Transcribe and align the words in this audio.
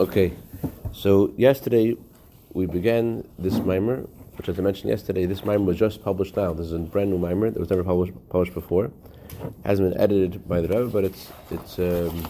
Okay, 0.00 0.32
so 0.92 1.30
yesterday 1.36 1.94
we 2.54 2.64
began 2.64 3.22
this 3.38 3.58
mimer, 3.58 3.98
which 4.36 4.48
as 4.48 4.58
I 4.58 4.62
mentioned 4.62 4.88
yesterday, 4.88 5.26
this 5.26 5.44
mimer 5.44 5.62
was 5.64 5.76
just 5.78 6.02
published 6.02 6.36
now. 6.38 6.54
This 6.54 6.68
is 6.68 6.72
a 6.72 6.78
brand 6.78 7.10
new 7.10 7.18
mimer 7.18 7.50
that 7.50 7.60
was 7.60 7.68
never 7.68 7.84
published 7.84 8.14
published 8.30 8.54
before. 8.54 8.90
Hasn't 9.62 9.92
been 9.92 10.00
edited 10.00 10.48
by 10.48 10.62
the 10.62 10.68
Rebbe, 10.68 10.86
but 10.88 11.04
it's 11.04 11.28
it's. 11.50 11.78
Um, 11.78 12.26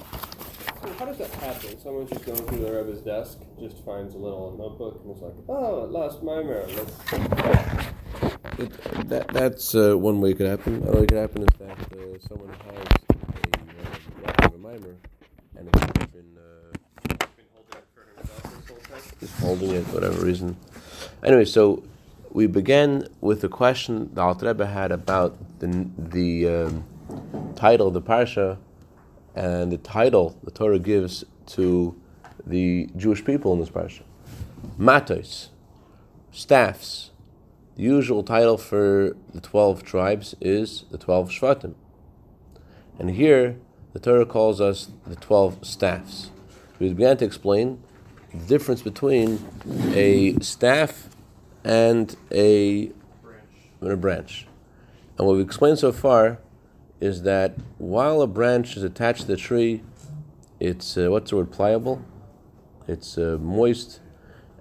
So 0.83 0.89
how 0.99 1.05
does 1.05 1.19
that 1.19 1.31
happen? 1.31 1.79
Someone's 1.79 2.11
just 2.11 2.25
going 2.25 2.39
through 2.47 2.59
the 2.59 2.73
Rebbe's 2.73 3.03
desk, 3.03 3.39
just 3.61 3.85
finds 3.85 4.15
a 4.15 4.19
little 4.19 4.57
notebook, 4.59 5.03
and 5.05 5.15
is 5.15 5.23
like, 5.23 5.35
"Oh, 5.49 5.85
last 5.85 6.23
mimer. 6.25 6.67
Let's." 6.67 6.97
it, 8.59 9.09
that 9.11 9.29
that's 9.29 9.75
uh, 9.77 9.97
one 9.97 10.21
way 10.21 10.31
it 10.33 10.39
could 10.39 10.49
happen. 10.49 10.75
Another 10.83 10.99
way 10.99 11.05
it 11.05 11.09
could 11.09 11.19
happen 11.19 11.43
is 11.43 11.55
that 11.61 11.79
uh, 11.93 12.19
someone 12.27 12.51
has 12.67 12.87
a, 14.27 14.43
uh, 14.43 14.55
a 14.55 14.59
mimer 14.59 14.97
and 15.57 15.69
it's 15.69 16.09
been. 16.17 16.37
Uh, 16.37 16.73
Been 17.37 17.47
holding 17.53 17.77
it 17.77 17.87
for 17.95 18.03
himself 18.17 18.43
this 18.57 18.69
whole 18.69 18.83
time. 18.89 19.05
is 19.21 19.33
holding 19.51 19.73
it, 19.73 19.85
whatever 19.89 20.25
reason. 20.25 20.57
Anyway, 21.25 21.45
so 21.45 21.83
we 22.31 22.47
began 22.47 23.09
with 23.21 23.41
the 23.41 23.49
question 23.49 24.09
the 24.15 24.21
Alter 24.21 24.47
Rebbe 24.47 24.67
had 24.67 24.93
about 24.93 25.37
the 25.59 25.89
the 25.99 26.49
um, 26.49 26.85
title 27.57 27.89
of 27.89 27.95
the 27.95 28.03
parsha 28.13 28.59
and 29.35 29.73
the 29.73 29.79
title 29.79 30.37
the 30.45 30.53
Torah 30.53 30.79
gives 30.79 31.25
to 31.47 32.01
the 32.47 32.89
Jewish 32.97 33.25
people 33.25 33.53
in 33.55 33.59
this 33.59 33.71
parsha. 33.71 34.03
Matos, 34.79 35.51
staffs. 36.31 37.11
The 37.75 37.83
usual 37.83 38.23
title 38.23 38.57
for 38.57 39.17
the 39.35 39.41
twelve 39.41 39.83
tribes 39.83 40.37
is 40.41 40.85
the 40.93 40.99
twelve 40.99 41.31
Shvatim, 41.31 41.75
and 43.01 43.11
here 43.11 43.57
the 43.95 43.99
Torah 43.99 44.27
calls 44.27 44.61
us 44.61 44.91
the 45.07 45.17
twelve 45.17 45.59
staffs. 45.63 46.31
We 46.79 46.91
began 46.91 47.17
to 47.17 47.25
explain 47.25 47.83
the 48.33 48.47
difference 48.47 48.83
between 48.83 49.45
a 49.95 50.39
staff 50.41 51.09
and 51.65 52.17
a, 52.31 52.91
and 53.81 53.93
a 53.93 53.97
branch. 53.97 54.47
And 55.19 55.27
what 55.27 55.37
we've 55.37 55.47
explained 55.47 55.79
so 55.79 55.93
far 55.93 56.39
is 57.01 57.23
that 57.23 57.55
while 57.79 58.23
a 58.23 58.27
branch 58.27 58.77
is 58.77 58.83
attached 58.83 59.23
to 59.23 59.27
the 59.27 59.37
tree, 59.37 59.83
it's 60.59 60.97
uh, 60.97 61.09
what's 61.11 61.31
the 61.31 61.37
word 61.37 61.51
pliable, 61.51 62.03
it's 62.87 63.17
uh, 63.19 63.39
moist, 63.41 64.01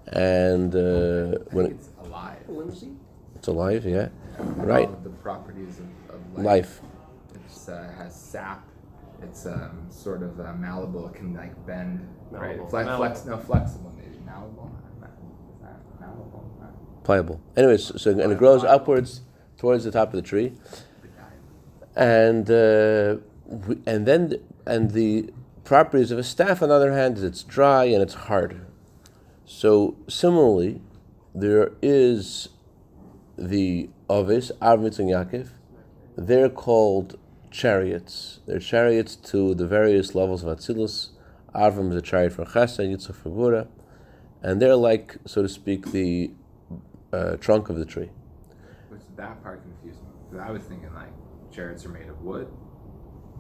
and 0.08 0.74
uh, 0.76 0.80
I 0.80 1.56
when 1.56 1.66
it, 1.68 1.72
it's 1.74 1.90
alive. 2.02 2.38
it's 3.36 3.48
alive, 3.48 3.86
yeah, 3.86 4.10
All 4.40 4.46
right, 4.66 4.88
of 4.88 5.04
the 5.04 5.10
properties 5.10 5.80
of, 5.80 6.16
of 6.16 6.38
life. 6.38 6.46
life. 6.46 6.82
It's 7.46 7.68
uh, 7.70 7.92
has 7.98 8.16
sap. 8.16 8.66
It's 9.24 9.46
um, 9.46 9.88
sort 9.90 10.24
of 10.24 10.40
uh, 10.40 10.54
malleable. 10.54 11.08
It 11.08 11.16
can 11.16 11.34
like 11.36 11.54
bend. 11.66 12.08
Right. 12.32 12.42
Malleable. 12.58 12.70
Flex, 12.70 12.86
Malleable. 12.88 13.06
flex, 13.16 13.26
no, 13.26 13.38
flexible 13.38 13.94
maybe. 13.98 14.18
Malleable. 14.26 14.72
Is 14.96 15.02
that 15.62 16.00
malleable? 16.00 16.52
No. 16.60 16.68
pliable. 17.04 17.42
Anyways, 17.58 18.02
so 18.02 18.12
and 18.12 18.32
it 18.32 18.38
grows 18.38 18.64
upwards 18.64 19.22
towards 19.58 19.84
the 19.84 19.92
top 19.92 20.10
of 20.10 20.14
the 20.14 20.22
tree, 20.22 20.54
and 21.96 22.50
uh, 22.50 23.18
we- 23.46 23.82
and 23.86 24.06
then 24.06 24.36
and 24.66 24.92
the 24.92 25.32
properties 25.64 26.12
of 26.12 26.18
a 26.20 26.24
staff, 26.24 26.62
on 26.62 26.70
the 26.70 26.76
other 26.76 26.94
hand, 26.94 27.18
is 27.18 27.24
it's 27.24 27.44
dry 27.44 27.86
and 27.86 28.02
it's 28.02 28.14
hard. 28.14 28.66
So 29.46 29.96
similarly, 30.08 30.82
there 31.34 31.72
is 31.82 32.50
the 33.38 33.90
Ovis, 34.10 34.52
Avmitz 34.62 35.00
and 35.00 35.10
Yaakov. 35.10 35.50
They're 36.16 36.50
called 36.50 37.18
chariots. 37.52 38.40
They're 38.46 38.60
chariots 38.60 39.16
to 39.16 39.54
the 39.56 39.68
various 39.68 40.16
levels 40.16 40.44
of 40.44 40.58
Atzilus. 40.58 41.10
Avram 41.56 41.90
is 41.90 41.96
a 41.96 42.02
chariot 42.02 42.34
for 42.34 42.46
Chesed, 42.46 42.80
Yitzchak 42.80 43.16
for 43.16 43.30
Gvura, 43.30 43.68
and 44.42 44.62
they're 44.62 44.76
like, 44.76 45.18
so 45.26 45.42
to 45.42 45.50
speak, 45.50 45.92
the 45.92 46.32
uh, 47.12 47.38
trunk 47.38 47.70
of 47.70 47.78
the 47.78 47.86
tree. 47.86 48.10
Which 48.90 49.02
that 49.16 49.42
part 49.44 49.62
confused 49.64 50.02
me. 50.02 50.10
'Cause 50.32 50.48
I 50.48 50.52
was 50.52 50.62
thinking 50.64 50.94
like 50.94 51.10
chariots 51.52 51.86
are 51.86 51.90
made 51.90 52.08
of 52.08 52.22
wood. 52.22 52.48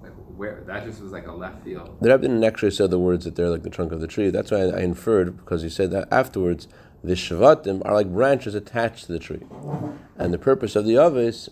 Like 0.02 0.14
where 0.36 0.64
that 0.66 0.86
just 0.86 1.02
was 1.02 1.12
like 1.12 1.28
a 1.28 1.32
left 1.32 1.64
field. 1.64 1.98
The 2.02 2.10
Rebbe 2.10 2.22
didn't 2.24 2.44
actually 2.44 2.72
say 2.72 2.88
the 2.88 2.98
words 2.98 3.26
that 3.26 3.36
they're 3.36 3.50
like 3.50 3.64
the 3.64 3.70
trunk 3.70 3.92
of 3.92 4.02
the 4.02 4.08
tree. 4.08 4.32
That's 4.32 4.50
why 4.50 4.62
I, 4.62 4.70
I 4.70 4.80
inferred 4.80 5.38
because 5.38 5.62
he 5.62 5.70
said 5.70 5.92
that 5.92 6.08
afterwards. 6.12 6.68
The 7.02 7.14
shvatim 7.14 7.82
are 7.86 7.94
like 7.94 8.12
branches 8.12 8.56
attached 8.56 9.06
to 9.06 9.14
the 9.14 9.20
tree, 9.20 9.44
and 10.18 10.34
the 10.34 10.38
purpose 10.38 10.76
of 10.76 10.84
the 10.84 10.98
avis 10.98 11.48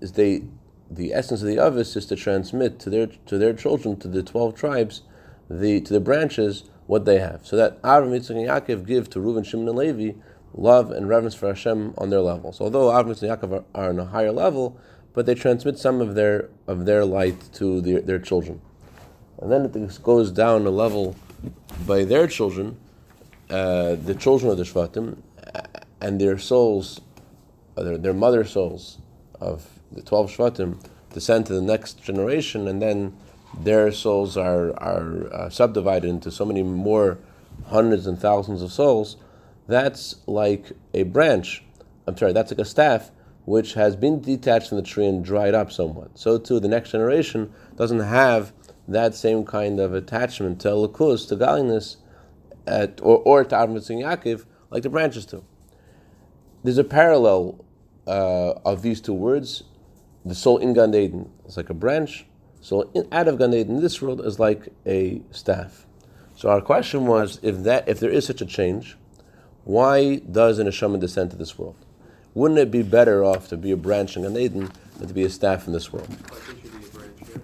is 0.00 0.12
they, 0.12 0.44
the 0.90 1.12
essence 1.12 1.42
of 1.42 1.48
the 1.48 1.58
avis 1.58 1.96
is 1.96 2.06
to 2.06 2.16
transmit 2.16 2.78
to 2.80 2.90
their 2.90 3.06
to 3.06 3.38
their 3.38 3.52
children 3.52 3.96
to 3.98 4.08
the 4.08 4.22
twelve 4.22 4.54
tribes, 4.54 5.02
the 5.50 5.80
to 5.80 5.92
the 5.92 6.00
branches 6.00 6.64
what 6.86 7.04
they 7.04 7.18
have. 7.18 7.46
So 7.46 7.56
that 7.56 7.82
Avram, 7.82 8.10
Yitzchak, 8.10 8.30
and 8.30 8.48
Yaakov 8.48 8.86
give 8.86 9.10
to 9.10 9.18
Reuven, 9.18 9.44
Shimon, 9.44 9.68
and 9.68 9.76
Levi 9.76 10.18
love 10.54 10.90
and 10.90 11.08
reverence 11.08 11.34
for 11.34 11.48
Hashem 11.48 11.94
on 11.98 12.10
their 12.10 12.20
levels. 12.20 12.60
Although 12.60 12.90
Avram, 12.90 13.08
Yitzchak, 13.08 13.42
and 13.42 13.50
Yaakov 13.50 13.64
are, 13.74 13.82
are 13.82 13.88
on 13.90 13.98
a 13.98 14.04
higher 14.04 14.32
level, 14.32 14.78
but 15.12 15.26
they 15.26 15.34
transmit 15.34 15.78
some 15.78 16.00
of 16.00 16.14
their 16.14 16.48
of 16.66 16.86
their 16.86 17.04
light 17.04 17.52
to 17.54 17.80
their, 17.80 18.00
their 18.00 18.18
children. 18.18 18.60
And 19.38 19.52
then 19.52 19.64
it 19.64 20.02
goes 20.02 20.30
down 20.30 20.66
a 20.66 20.70
level 20.70 21.16
by 21.86 22.04
their 22.04 22.26
children, 22.26 22.78
uh, 23.50 23.96
the 23.96 24.14
children 24.14 24.50
of 24.50 24.56
the 24.56 24.64
Shvatim, 24.64 25.18
uh, 25.54 25.62
and 26.00 26.20
their 26.20 26.38
souls, 26.38 27.00
uh, 27.76 27.82
their, 27.82 27.98
their 27.98 28.14
mother 28.14 28.44
souls 28.44 28.98
of 29.40 29.75
the 29.92 30.02
12 30.02 30.30
Shvatim, 30.30 30.84
descend 31.12 31.46
to 31.46 31.54
the 31.54 31.62
next 31.62 32.02
generation, 32.02 32.68
and 32.68 32.82
then 32.82 33.16
their 33.58 33.90
souls 33.92 34.36
are, 34.36 34.70
are 34.78 35.32
uh, 35.32 35.50
subdivided 35.50 36.08
into 36.08 36.30
so 36.30 36.44
many 36.44 36.62
more 36.62 37.18
hundreds 37.66 38.06
and 38.06 38.18
thousands 38.18 38.62
of 38.62 38.72
souls. 38.72 39.16
That's 39.66 40.16
like 40.26 40.72
a 40.94 41.04
branch, 41.04 41.62
I'm 42.06 42.16
sorry, 42.16 42.32
that's 42.32 42.50
like 42.50 42.60
a 42.60 42.64
staff 42.64 43.10
which 43.46 43.74
has 43.74 43.94
been 43.94 44.20
detached 44.20 44.68
from 44.68 44.76
the 44.76 44.82
tree 44.82 45.06
and 45.06 45.24
dried 45.24 45.54
up 45.54 45.70
somewhat. 45.70 46.18
So 46.18 46.36
too, 46.36 46.58
the 46.58 46.68
next 46.68 46.90
generation 46.90 47.52
doesn't 47.76 48.00
have 48.00 48.52
that 48.88 49.14
same 49.14 49.44
kind 49.44 49.80
of 49.80 49.94
attachment 49.94 50.60
to 50.60 50.68
Elokus, 50.68 51.28
to 51.28 51.36
godliness, 51.36 51.96
at, 52.66 53.00
or, 53.02 53.18
or 53.18 53.44
to 53.44 53.54
Avram 53.54 53.76
Yaakov, 53.76 54.44
like 54.70 54.82
the 54.82 54.90
branches 54.90 55.26
do. 55.26 55.44
There's 56.64 56.78
a 56.78 56.84
parallel 56.84 57.64
uh, 58.06 58.54
of 58.64 58.82
these 58.82 59.00
two 59.00 59.14
words. 59.14 59.62
The 60.26 60.34
soul 60.34 60.58
in 60.58 60.74
Gan 60.74 60.92
Eden 60.92 61.30
is 61.46 61.56
like 61.56 61.70
a 61.70 61.74
branch. 61.74 62.26
So 62.60 62.90
in, 62.94 63.06
out 63.12 63.28
of 63.28 63.38
Gan 63.38 63.54
Eden, 63.54 63.80
this 63.80 64.02
world 64.02 64.20
is 64.26 64.40
like 64.40 64.70
a 64.84 65.22
staff. 65.30 65.86
So 66.34 66.48
our 66.48 66.60
question 66.60 67.06
was, 67.06 67.38
if 67.42 67.62
that, 67.62 67.88
if 67.88 68.00
there 68.00 68.10
is 68.10 68.26
such 68.26 68.40
a 68.40 68.44
change, 68.44 68.96
why 69.62 70.16
does 70.16 70.58
an 70.58 70.66
neshama 70.66 70.98
descend 70.98 71.30
to 71.30 71.36
this 71.36 71.56
world? 71.56 71.76
Wouldn't 72.34 72.58
it 72.58 72.72
be 72.72 72.82
better 72.82 73.22
off 73.22 73.46
to 73.50 73.56
be 73.56 73.70
a 73.70 73.76
branch 73.76 74.16
in 74.16 74.24
Gan 74.24 74.36
Eden 74.36 74.72
than 74.98 75.06
to 75.06 75.14
be 75.14 75.22
a 75.22 75.30
staff 75.30 75.68
in 75.68 75.72
this 75.72 75.92
world? 75.92 76.08
Why 76.08 76.38
should 76.44 76.56
you 76.64 76.70
be 76.70 76.84
a 76.84 76.88
branch 76.88 77.18
here? 77.24 77.42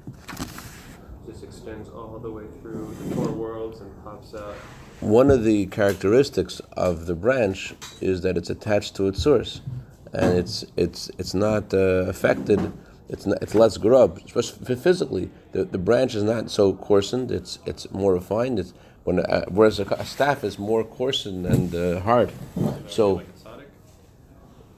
This 1.28 1.44
extends 1.44 1.88
all 1.88 2.19
the 2.19 2.32
way 2.32 2.47
through 2.60 2.97
the 3.00 3.14
four 3.14 3.28
worlds 3.28 3.81
and 3.81 3.91
pops 4.03 4.34
out. 4.34 4.56
One 4.99 5.31
of 5.31 5.44
the 5.44 5.66
characteristics 5.66 6.60
of 6.72 7.06
the 7.06 7.14
branch 7.14 7.75
is 8.00 8.22
that 8.22 8.37
it's 8.37 8.50
attached 8.50 8.97
to 8.97 9.06
its 9.06 9.22
source, 9.22 9.60
and 10.12 10.37
it's 10.39 10.65
it's 10.77 11.11
it's 11.19 11.34
not 11.34 11.73
uh, 11.75 12.06
affected. 12.09 12.73
It's 13.09 13.27
not, 13.27 13.43
it's 13.43 13.55
less 13.55 13.77
grub, 13.77 14.21
especially 14.25 14.77
physically. 14.77 15.31
The, 15.53 15.65
the 15.65 15.78
branch 15.78 16.15
is 16.15 16.23
not 16.23 16.50
so 16.50 16.73
coarsened. 16.73 17.31
It's 17.31 17.59
it's 17.67 17.91
more 17.91 18.15
refined. 18.15 18.59
It's 18.59 18.73
when 19.05 19.19
uh, 19.21 19.45
whereas 19.49 19.78
a, 19.81 19.84
a 19.84 20.05
staff 20.06 20.45
is 20.45 20.59
more 20.59 20.83
coarsened 20.84 21.45
and 21.47 21.75
uh, 21.75 22.00
hard. 22.00 22.33
So 22.89 23.15
like 23.15 23.27
a 23.27 23.33
tzaddik, 23.33 23.67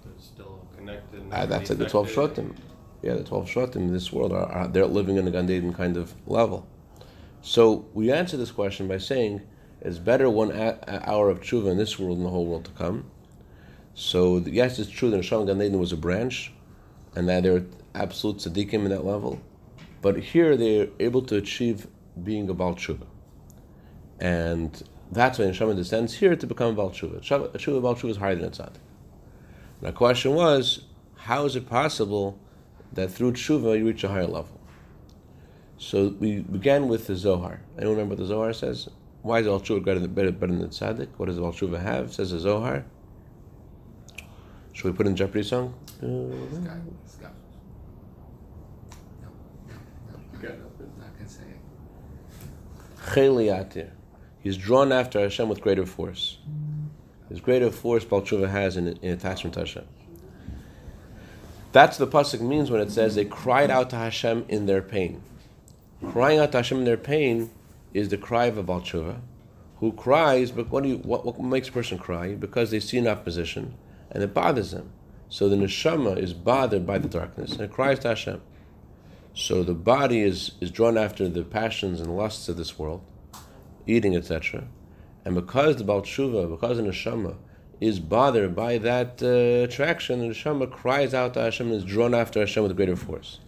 they're 0.04 0.12
still 0.18 0.66
connected. 0.76 1.22
uh, 1.30 1.46
that's 1.46 1.70
like 1.70 1.78
the 1.78 1.88
twelve 1.88 2.08
defected. 2.08 2.46
shvatim. 2.46 2.56
Yeah, 3.02 3.14
the 3.14 3.24
twelve 3.24 3.46
shvatim 3.48 3.76
in 3.76 3.92
this 3.92 4.12
world 4.12 4.32
are, 4.32 4.46
are 4.46 4.66
they're 4.68 4.86
living 4.86 5.16
in 5.16 5.28
a 5.28 5.30
Gan 5.30 5.48
Eden 5.50 5.72
kind 5.72 5.96
of 5.96 6.14
level. 6.26 6.66
So 7.42 7.86
we 7.92 8.10
answer 8.10 8.36
this 8.36 8.50
question 8.50 8.88
by 8.88 8.98
saying 8.98 9.42
it's 9.80 9.98
better 9.98 10.30
one 10.30 10.50
a- 10.50 10.78
hour 11.08 11.28
of 11.28 11.40
tshuva 11.40 11.70
in 11.70 11.76
this 11.76 11.98
world 11.98 12.16
than 12.16 12.24
the 12.24 12.30
whole 12.30 12.46
world 12.46 12.64
to 12.64 12.70
come. 12.72 13.04
So 13.94 14.38
yes, 14.38 14.78
it's 14.78 14.90
true 14.90 15.10
that 15.10 15.20
Neshama 15.20 15.46
Gan 15.46 15.62
Eden 15.62 15.78
was 15.78 15.92
a 15.92 15.96
branch, 15.96 16.52
and 17.14 17.28
that 17.28 17.44
they're 17.44 17.64
absolute 17.94 18.38
tzaddikim 18.38 18.74
in 18.74 18.88
that 18.88 19.04
level, 19.04 19.40
but 20.02 20.18
here 20.18 20.56
they're 20.56 20.88
able 20.98 21.22
to 21.22 21.36
achieve 21.36 21.86
being 22.22 22.48
a 22.48 22.54
Baal 22.54 22.74
tshuva, 22.74 23.06
and 24.18 24.82
that's 25.12 25.38
why 25.38 25.44
Neshama 25.44 25.76
descends 25.76 26.14
here 26.14 26.34
to 26.34 26.46
become 26.46 26.72
a 26.72 26.74
Baal 26.74 26.90
tshuva. 26.90 27.20
Tshuva 27.20 27.82
Baal 27.82 27.94
tshuva 27.94 28.10
is 28.10 28.16
higher 28.16 28.34
than 28.34 28.46
a 28.46 28.50
tzaddik. 28.50 28.80
The 29.80 29.92
question 29.92 30.34
was, 30.34 30.82
how 31.16 31.44
is 31.44 31.54
it 31.54 31.68
possible 31.68 32.38
that 32.92 33.12
through 33.12 33.32
tshuva 33.32 33.78
you 33.78 33.86
reach 33.86 34.02
a 34.02 34.08
higher 34.08 34.26
level? 34.26 34.60
So 35.76 36.14
we 36.18 36.40
began 36.40 36.88
with 36.88 37.06
the 37.06 37.16
Zohar. 37.16 37.60
Anyone 37.76 37.96
remember 37.96 38.14
what 38.14 38.20
the 38.20 38.26
Zohar 38.26 38.52
says? 38.52 38.88
Why 39.22 39.40
is 39.40 39.46
Al 39.46 39.60
Tshuva 39.60 39.84
better, 39.84 40.06
better, 40.06 40.30
better 40.32 40.52
than 40.52 40.62
the 40.62 40.68
Tzaddik? 40.68 41.08
What 41.16 41.26
does 41.26 41.38
Al 41.38 41.52
Tshuva 41.52 41.80
have? 41.80 42.12
Says 42.12 42.30
the 42.30 42.38
Zohar. 42.38 42.84
Should 44.74 44.86
we 44.86 44.92
put 44.92 45.06
in 45.06 45.14
Jeopardy 45.14 45.44
song? 45.44 45.72
It. 46.02 46.68
Cheliatir. 53.06 53.90
He's 54.40 54.56
drawn 54.56 54.92
after 54.92 55.20
Hashem 55.20 55.48
with 55.48 55.60
greater 55.60 55.86
force. 55.86 56.38
His 57.28 57.40
greater 57.40 57.70
force 57.70 58.04
Baal 58.04 58.22
Tshuva 58.22 58.50
has 58.50 58.76
in, 58.76 58.88
in 58.88 59.12
attachment 59.12 59.54
to 59.54 59.60
Hashem. 59.60 59.84
That's 61.72 61.96
the 61.96 62.06
pasuk 62.06 62.40
means 62.40 62.70
when 62.70 62.80
it 62.80 62.90
says 62.90 63.14
they 63.14 63.24
cried 63.24 63.70
out 63.70 63.90
to 63.90 63.96
Hashem 63.96 64.44
in 64.48 64.66
their 64.66 64.82
pain. 64.82 65.22
Crying 66.10 66.40
out 66.40 66.52
to 66.52 66.58
Hashem 66.58 66.78
in 66.78 66.84
their 66.84 66.96
pain 66.96 67.50
is 67.92 68.08
the 68.08 68.18
cry 68.18 68.46
of 68.46 68.58
a 68.58 68.62
Baal 68.62 68.80
Tshuva, 68.80 69.20
who 69.78 69.92
cries. 69.92 70.50
But 70.50 70.68
what, 70.70 70.82
do 70.82 70.88
you, 70.88 70.96
what, 70.98 71.24
what 71.24 71.40
makes 71.40 71.68
a 71.68 71.72
person 71.72 71.96
cry? 71.96 72.34
Because 72.34 72.72
they 72.72 72.80
see 72.80 72.98
an 72.98 73.06
opposition 73.06 73.74
and 74.10 74.22
it 74.22 74.34
bothers 74.34 74.70
them. 74.70 74.90
So 75.28 75.48
the 75.48 75.56
neshama 75.56 76.18
is 76.18 76.32
bothered 76.32 76.86
by 76.86 76.98
the 76.98 77.08
darkness 77.08 77.52
and 77.52 77.62
it 77.62 77.72
cries 77.72 77.98
to 78.00 78.08
Hashem. 78.08 78.40
So 79.34 79.64
the 79.64 79.74
body 79.74 80.20
is, 80.22 80.52
is 80.60 80.70
drawn 80.70 80.96
after 80.96 81.28
the 81.28 81.42
passions 81.42 82.00
and 82.00 82.16
lusts 82.16 82.48
of 82.48 82.56
this 82.56 82.78
world, 82.78 83.02
eating, 83.86 84.14
etc. 84.14 84.64
And 85.24 85.34
because 85.34 85.76
the 85.76 85.84
Baal 85.84 86.02
because 86.02 86.76
the 86.76 86.82
neshama 86.84 87.36
is 87.80 87.98
bothered 87.98 88.54
by 88.54 88.78
that 88.78 89.22
uh, 89.22 89.64
attraction, 89.64 90.20
the 90.20 90.28
neshama 90.28 90.70
cries 90.70 91.14
out 91.14 91.34
to 91.34 91.40
Hashem 91.40 91.66
and 91.66 91.76
is 91.76 91.84
drawn 91.84 92.14
after 92.14 92.40
Hashem 92.40 92.62
with 92.62 92.76
greater 92.76 92.96
force. 92.96 93.40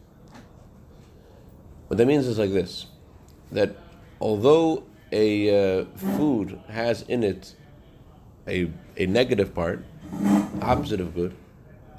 What 1.87 1.99
that 1.99 2.07
means 2.07 2.27
is 2.27 2.39
like 2.39 2.51
this: 2.51 2.87
that 3.53 3.77
although 4.21 4.85
a 5.13 5.81
uh, 5.81 5.85
food 5.95 6.59
has 6.69 7.03
in 7.03 7.23
it 7.23 7.55
a, 8.49 8.71
a 8.97 9.07
negative 9.07 9.55
part, 9.55 9.85
opposite 10.63 11.01
of 11.01 11.15
good, 11.15 11.35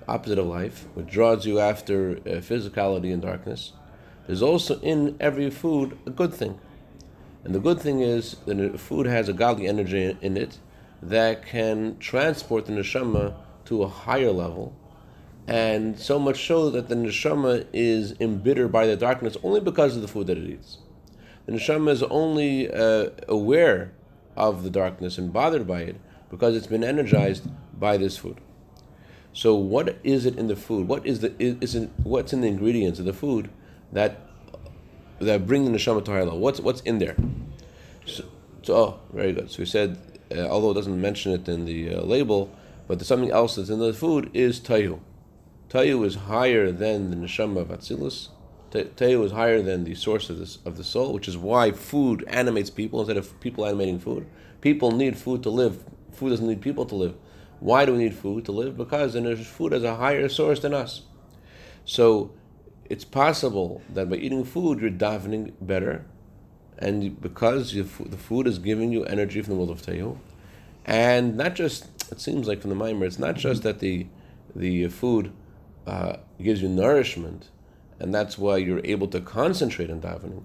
opposite 0.07 0.39
of 0.39 0.45
life, 0.45 0.85
which 0.93 1.07
draws 1.07 1.45
you 1.45 1.59
after 1.59 2.17
uh, 2.17 2.39
physicality 2.41 3.11
and 3.11 3.21
darkness, 3.21 3.73
there's 4.25 4.41
also 4.41 4.79
in 4.81 5.15
every 5.19 5.49
food 5.49 5.97
a 6.05 6.09
good 6.09 6.33
thing. 6.33 6.59
And 7.43 7.55
the 7.55 7.59
good 7.59 7.79
thing 7.79 8.01
is 8.01 8.35
that 8.45 8.79
food 8.79 9.05
has 9.05 9.29
a 9.29 9.33
godly 9.33 9.67
energy 9.67 10.17
in 10.21 10.37
it 10.37 10.57
that 11.01 11.45
can 11.45 11.97
transport 11.99 12.65
the 12.65 12.73
neshama 12.73 13.35
to 13.65 13.83
a 13.83 13.87
higher 13.87 14.31
level, 14.31 14.75
and 15.47 15.97
so 15.97 16.19
much 16.19 16.45
so 16.45 16.69
that 16.69 16.89
the 16.89 16.95
neshama 16.95 17.65
is 17.71 18.19
embittered 18.19 18.71
by 18.71 18.85
the 18.85 18.97
darkness 18.97 19.37
only 19.43 19.61
because 19.61 19.95
of 19.95 20.01
the 20.01 20.07
food 20.07 20.27
that 20.27 20.37
it 20.37 20.49
eats. 20.49 20.79
The 21.45 21.53
neshama 21.53 21.91
is 21.91 22.03
only 22.03 22.69
uh, 22.69 23.11
aware 23.27 23.93
of 24.35 24.63
the 24.63 24.69
darkness 24.69 25.17
and 25.17 25.31
bothered 25.31 25.65
by 25.67 25.81
it 25.81 25.95
because 26.29 26.55
it's 26.55 26.67
been 26.67 26.83
energized 26.83 27.47
by 27.79 27.97
this 27.97 28.17
food. 28.17 28.41
So, 29.37 29.53
what 29.53 29.99
is 30.03 30.25
it 30.25 30.35
in 30.35 30.47
the 30.47 30.55
food? 30.55 30.87
What 30.87 31.05
is 31.05 31.19
the 31.19 31.31
is 31.37 31.75
it, 31.75 31.91
what's 32.01 32.33
in 32.33 32.41
the 32.41 32.47
ingredients 32.47 32.97
of 32.97 33.05
the 33.05 33.13
food 33.13 33.51
that 33.91 34.19
that 35.19 35.45
bring 35.45 35.63
the 35.63 35.69
neshama 35.69 36.03
to 36.05 36.09
higher 36.09 36.23
level. 36.23 36.39
What's 36.39 36.59
what's 36.59 36.81
in 36.81 36.97
there? 36.97 37.15
So, 38.07 38.23
so 38.63 38.75
oh, 38.75 38.99
very 39.13 39.33
good. 39.33 39.51
So 39.51 39.59
we 39.59 39.65
said, 39.67 39.99
uh, 40.35 40.47
although 40.47 40.71
it 40.71 40.73
doesn't 40.73 40.99
mention 40.99 41.33
it 41.33 41.47
in 41.47 41.65
the 41.65 41.93
uh, 41.93 42.01
label, 42.01 42.51
but 42.87 42.97
there's 42.97 43.07
something 43.07 43.29
else 43.29 43.57
that's 43.57 43.69
in 43.69 43.77
the 43.77 43.93
food 43.93 44.31
is 44.33 44.59
Tohu. 44.59 44.99
Tohu 45.69 46.03
is 46.03 46.15
higher 46.15 46.71
than 46.71 47.11
the 47.11 47.15
neshama 47.15 47.57
of 47.57 47.67
Atzilus. 47.67 48.29
Tohu 48.71 49.23
is 49.23 49.33
higher 49.33 49.61
than 49.61 49.83
the 49.83 49.93
source 49.93 50.31
of 50.31 50.39
this 50.39 50.57
of 50.65 50.77
the 50.77 50.83
soul, 50.83 51.13
which 51.13 51.27
is 51.27 51.37
why 51.37 51.69
food 51.69 52.23
animates 52.27 52.71
people 52.71 53.01
instead 53.01 53.17
of 53.17 53.39
people 53.39 53.67
animating 53.67 53.99
food. 53.99 54.25
People 54.61 54.89
need 54.89 55.15
food 55.15 55.43
to 55.43 55.51
live. 55.51 55.83
Food 56.11 56.31
doesn't 56.31 56.47
need 56.47 56.63
people 56.63 56.87
to 56.87 56.95
live. 56.95 57.13
Why 57.59 57.85
do 57.85 57.93
we 57.93 57.99
need 57.99 58.15
food 58.15 58.45
to 58.45 58.51
live? 58.51 58.77
Because 58.77 59.13
food 59.47 59.71
has 59.71 59.83
a 59.83 59.95
higher 59.95 60.29
source 60.29 60.59
than 60.59 60.73
us. 60.73 61.01
So 61.85 62.31
it's 62.85 63.03
possible 63.03 63.81
that 63.93 64.09
by 64.09 64.17
eating 64.17 64.43
food 64.43 64.79
you're 64.79 64.91
davening 64.91 65.53
better, 65.61 66.05
and 66.77 67.19
because 67.19 67.73
the 67.73 67.83
food 67.83 68.47
is 68.47 68.59
giving 68.59 68.91
you 68.91 69.03
energy 69.05 69.41
from 69.41 69.53
the 69.53 69.57
world 69.57 69.71
of 69.71 69.81
Tohu, 69.81 70.17
and 70.85 71.35
not 71.35 71.55
just 71.55 71.87
it 72.11 72.21
seems 72.21 72.47
like 72.47 72.61
from 72.61 72.69
the 72.69 72.75
Maimer, 72.75 73.05
it's 73.05 73.19
not 73.19 73.35
just 73.35 73.63
that 73.63 73.79
the 73.79 74.07
the 74.55 74.87
food 74.87 75.31
uh, 75.85 76.17
gives 76.41 76.61
you 76.61 76.69
nourishment, 76.69 77.49
and 77.99 78.13
that's 78.13 78.37
why 78.37 78.57
you're 78.57 78.85
able 78.85 79.07
to 79.07 79.19
concentrate 79.19 79.89
on 79.89 80.01
davening. 80.01 80.43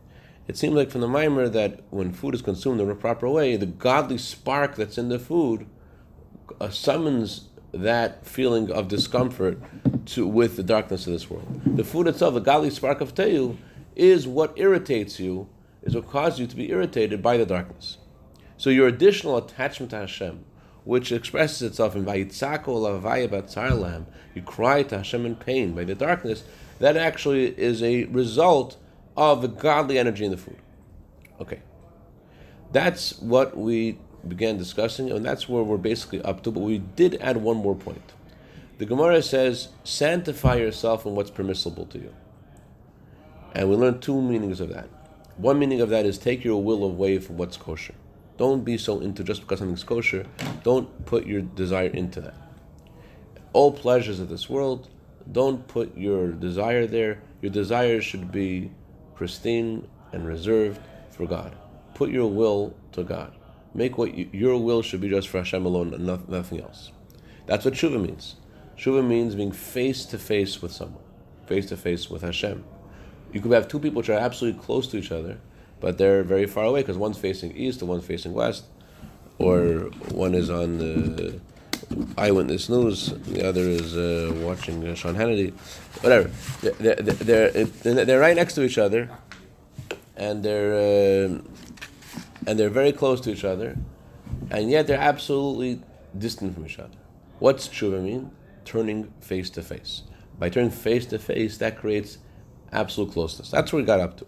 It 0.48 0.56
seems 0.56 0.74
like 0.74 0.90
from 0.90 1.02
the 1.02 1.08
Maimer 1.08 1.52
that 1.52 1.82
when 1.90 2.12
food 2.12 2.34
is 2.34 2.42
consumed 2.42 2.80
in 2.80 2.90
a 2.90 2.94
proper 2.94 3.28
way, 3.28 3.56
the 3.56 3.66
godly 3.66 4.18
spark 4.18 4.76
that's 4.76 4.98
in 4.98 5.08
the 5.08 5.18
food 5.18 5.66
uh, 6.60 6.70
summons 6.70 7.48
that 7.72 8.26
feeling 8.26 8.70
of 8.70 8.88
discomfort 8.88 9.60
to 10.06 10.26
with 10.26 10.56
the 10.56 10.62
darkness 10.62 11.06
of 11.06 11.12
this 11.12 11.30
world. 11.30 11.60
The 11.64 11.84
food 11.84 12.06
itself, 12.06 12.34
the 12.34 12.40
godly 12.40 12.70
spark 12.70 13.00
of 13.00 13.14
Tohu, 13.14 13.56
is 13.96 14.26
what 14.26 14.52
irritates 14.56 15.18
you, 15.18 15.48
is 15.82 15.94
what 15.94 16.08
causes 16.08 16.40
you 16.40 16.46
to 16.46 16.56
be 16.56 16.70
irritated 16.70 17.22
by 17.22 17.36
the 17.36 17.46
darkness. 17.46 17.98
So 18.56 18.70
your 18.70 18.88
additional 18.88 19.36
attachment 19.36 19.90
to 19.90 19.98
Hashem, 19.98 20.44
which 20.84 21.12
expresses 21.12 21.62
itself 21.62 21.96
in 21.96 22.04
Vayitzako 22.04 22.66
Lavaya 22.66 23.28
Batzarlam, 23.28 24.06
you 24.34 24.42
cry 24.42 24.82
to 24.84 24.98
Hashem 24.98 25.24
in 25.26 25.36
pain 25.36 25.74
by 25.74 25.84
the 25.84 25.94
darkness, 25.94 26.44
that 26.78 26.96
actually 26.96 27.46
is 27.58 27.82
a 27.82 28.04
result 28.04 28.76
of 29.16 29.42
the 29.42 29.48
godly 29.48 29.98
energy 29.98 30.24
in 30.24 30.30
the 30.30 30.36
food. 30.36 30.58
Okay. 31.40 31.60
That's 32.72 33.18
what 33.20 33.56
we 33.56 33.98
began 34.26 34.56
discussing, 34.58 35.10
and 35.10 35.24
that's 35.24 35.48
where 35.48 35.62
we're 35.62 35.76
basically 35.76 36.22
up 36.22 36.42
to. 36.44 36.50
But 36.50 36.60
we 36.60 36.78
did 36.78 37.16
add 37.20 37.38
one 37.38 37.56
more 37.56 37.74
point. 37.74 38.12
The 38.78 38.86
Gemara 38.86 39.22
says, 39.22 39.68
sanctify 39.84 40.56
yourself 40.56 41.06
in 41.06 41.14
what's 41.14 41.30
permissible 41.30 41.86
to 41.86 41.98
you. 41.98 42.14
And 43.54 43.68
we 43.68 43.76
learned 43.76 44.02
two 44.02 44.20
meanings 44.20 44.60
of 44.60 44.70
that. 44.70 44.88
One 45.36 45.58
meaning 45.58 45.80
of 45.80 45.90
that 45.90 46.06
is 46.06 46.18
take 46.18 46.44
your 46.44 46.62
will 46.62 46.84
away 46.84 47.18
from 47.18 47.36
what's 47.36 47.56
kosher. 47.56 47.94
Don't 48.38 48.64
be 48.64 48.78
so 48.78 49.00
into 49.00 49.22
just 49.22 49.42
because 49.42 49.58
something's 49.58 49.84
kosher. 49.84 50.26
Don't 50.62 51.04
put 51.06 51.26
your 51.26 51.42
desire 51.42 51.88
into 51.88 52.20
that. 52.22 52.34
All 53.52 53.70
pleasures 53.70 54.20
of 54.20 54.28
this 54.28 54.48
world, 54.48 54.88
don't 55.30 55.66
put 55.68 55.96
your 55.96 56.32
desire 56.32 56.86
there. 56.86 57.22
Your 57.40 57.50
desire 57.50 58.00
should 58.00 58.32
be 58.32 58.70
pristine 59.14 59.86
and 60.12 60.26
reserved 60.26 60.80
for 61.10 61.26
God. 61.26 61.54
Put 61.94 62.10
your 62.10 62.30
will 62.30 62.74
to 62.92 63.04
God. 63.04 63.32
Make 63.74 63.96
what 63.96 64.14
you, 64.14 64.28
your 64.32 64.62
will 64.62 64.82
should 64.82 65.00
be 65.00 65.08
just 65.08 65.28
for 65.28 65.38
Hashem 65.38 65.64
alone 65.64 65.94
and 65.94 66.28
nothing 66.28 66.60
else. 66.60 66.90
That's 67.46 67.64
what 67.64 67.74
tshuva 67.74 68.00
means. 68.00 68.36
Tshuva 68.76 69.06
means 69.06 69.34
being 69.34 69.52
face 69.52 70.04
to 70.06 70.18
face 70.18 70.60
with 70.60 70.72
someone, 70.72 71.02
face 71.46 71.66
to 71.66 71.76
face 71.76 72.10
with 72.10 72.22
Hashem. 72.22 72.64
You 73.32 73.40
could 73.40 73.52
have 73.52 73.68
two 73.68 73.78
people 73.78 73.98
which 73.98 74.10
are 74.10 74.18
absolutely 74.18 74.60
close 74.60 74.86
to 74.88 74.98
each 74.98 75.12
other, 75.12 75.38
but 75.80 75.98
they're 75.98 76.22
very 76.22 76.46
far 76.46 76.64
away 76.64 76.82
because 76.82 76.98
one's 76.98 77.18
facing 77.18 77.56
east 77.56 77.80
and 77.80 77.88
one's 77.88 78.04
facing 78.04 78.34
west, 78.34 78.64
or 79.38 79.90
one 80.10 80.34
is 80.34 80.50
on 80.50 80.78
the 80.78 81.40
Eyewitness 82.16 82.68
News, 82.68 83.12
the 83.26 83.46
other 83.46 83.62
is 83.62 83.96
uh, 83.96 84.32
watching 84.44 84.86
uh, 84.86 84.94
Sean 84.94 85.14
Hannity, 85.14 85.52
whatever. 86.02 86.30
They're, 86.60 86.94
they're, 86.94 87.50
they're, 87.50 88.04
they're, 88.04 88.20
right 88.20 88.36
next 88.36 88.54
to 88.54 88.62
each 88.62 88.78
other, 88.78 89.10
and 90.16 90.42
they're. 90.42 90.74
Uh, 90.74 91.38
and 92.46 92.58
they're 92.58 92.70
very 92.70 92.92
close 92.92 93.20
to 93.22 93.32
each 93.32 93.44
other, 93.44 93.76
and 94.50 94.70
yet 94.70 94.86
they're 94.86 94.98
absolutely 94.98 95.82
distant 96.16 96.54
from 96.54 96.66
each 96.66 96.78
other. 96.78 96.96
What's 97.38 97.68
tshuva 97.68 98.02
mean? 98.02 98.30
Turning 98.64 99.12
face 99.20 99.50
to 99.50 99.62
face. 99.62 100.02
By 100.38 100.48
turning 100.48 100.70
face 100.70 101.06
to 101.06 101.18
face, 101.18 101.58
that 101.58 101.78
creates 101.78 102.18
absolute 102.72 103.12
closeness. 103.12 103.50
That's 103.50 103.72
where 103.72 103.82
we 103.82 103.86
got 103.86 104.00
up 104.00 104.16
to. 104.18 104.26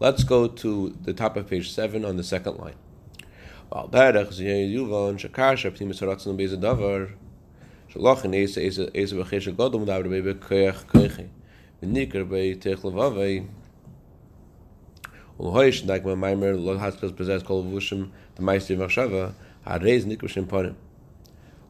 Let's 0.00 0.24
go 0.24 0.48
to 0.48 0.96
the 1.02 1.12
top 1.12 1.36
of 1.36 1.48
page 1.48 1.70
seven 1.70 2.04
on 2.04 2.16
the 2.16 2.24
second 2.24 2.58
line. 2.58 2.74
Maimer 15.38 17.16
possess 17.16 17.42
kol 17.42 17.64
vushim 17.64 18.10
the 18.34 18.42
machshava 18.42 19.34
parim. 19.66 20.74